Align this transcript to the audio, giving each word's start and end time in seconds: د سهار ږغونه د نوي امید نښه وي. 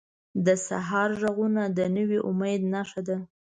د 0.45 0.47
سهار 0.67 1.09
ږغونه 1.21 1.63
د 1.77 1.79
نوي 1.95 2.19
امید 2.29 2.61
نښه 2.73 3.01
وي. 3.07 3.17